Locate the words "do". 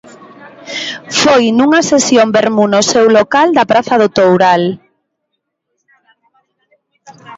4.01-4.09